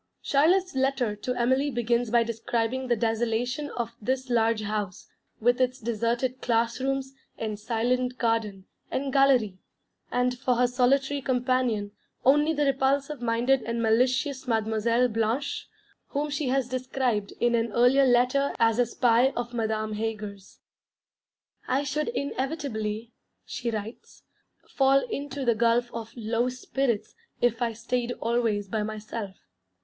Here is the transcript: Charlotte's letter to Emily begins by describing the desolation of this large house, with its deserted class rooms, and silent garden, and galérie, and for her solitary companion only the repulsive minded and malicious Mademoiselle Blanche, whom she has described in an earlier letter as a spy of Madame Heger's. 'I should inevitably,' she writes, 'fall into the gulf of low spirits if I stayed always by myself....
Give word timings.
Charlotte's 0.23 0.73
letter 0.73 1.15
to 1.15 1.35
Emily 1.35 1.69
begins 1.69 2.09
by 2.09 2.23
describing 2.23 2.87
the 2.87 2.95
desolation 2.95 3.69
of 3.69 3.91
this 4.01 4.31
large 4.31 4.61
house, 4.63 5.07
with 5.39 5.61
its 5.61 5.79
deserted 5.79 6.41
class 6.41 6.79
rooms, 6.81 7.13
and 7.37 7.59
silent 7.59 8.17
garden, 8.17 8.65
and 8.89 9.13
galérie, 9.13 9.59
and 10.11 10.39
for 10.39 10.55
her 10.55 10.65
solitary 10.65 11.21
companion 11.21 11.91
only 12.25 12.51
the 12.51 12.65
repulsive 12.65 13.21
minded 13.21 13.61
and 13.61 13.83
malicious 13.83 14.47
Mademoiselle 14.47 15.07
Blanche, 15.07 15.69
whom 16.07 16.31
she 16.31 16.47
has 16.47 16.67
described 16.67 17.33
in 17.39 17.53
an 17.53 17.71
earlier 17.71 18.07
letter 18.07 18.55
as 18.57 18.79
a 18.79 18.87
spy 18.87 19.29
of 19.35 19.53
Madame 19.53 19.93
Heger's. 19.93 20.61
'I 21.67 21.83
should 21.83 22.07
inevitably,' 22.07 23.13
she 23.45 23.69
writes, 23.69 24.23
'fall 24.67 25.01
into 25.11 25.45
the 25.45 25.53
gulf 25.53 25.91
of 25.93 26.11
low 26.17 26.49
spirits 26.49 27.13
if 27.39 27.61
I 27.61 27.73
stayed 27.73 28.13
always 28.13 28.67
by 28.67 28.81
myself.... 28.81 29.35